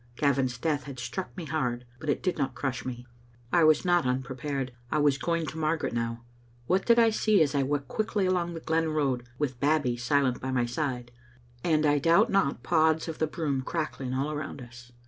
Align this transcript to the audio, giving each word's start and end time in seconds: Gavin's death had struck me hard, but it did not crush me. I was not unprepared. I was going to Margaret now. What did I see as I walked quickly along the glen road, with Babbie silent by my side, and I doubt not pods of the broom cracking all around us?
Gavin's 0.15 0.57
death 0.57 0.85
had 0.85 0.97
struck 0.97 1.37
me 1.37 1.45
hard, 1.45 1.85
but 1.99 2.09
it 2.09 2.23
did 2.23 2.35
not 2.35 2.55
crush 2.55 2.83
me. 2.83 3.05
I 3.53 3.63
was 3.63 3.85
not 3.85 4.03
unprepared. 4.03 4.73
I 4.91 4.97
was 4.97 5.19
going 5.19 5.45
to 5.45 5.59
Margaret 5.59 5.93
now. 5.93 6.23
What 6.65 6.87
did 6.87 6.97
I 6.97 7.11
see 7.11 7.39
as 7.43 7.53
I 7.53 7.61
walked 7.61 7.87
quickly 7.87 8.25
along 8.25 8.55
the 8.55 8.61
glen 8.61 8.89
road, 8.89 9.29
with 9.37 9.59
Babbie 9.59 9.97
silent 9.97 10.41
by 10.41 10.49
my 10.49 10.65
side, 10.65 11.11
and 11.63 11.85
I 11.85 11.99
doubt 11.99 12.31
not 12.31 12.63
pods 12.63 13.07
of 13.07 13.19
the 13.19 13.27
broom 13.27 13.61
cracking 13.61 14.11
all 14.11 14.31
around 14.31 14.59
us? 14.59 14.91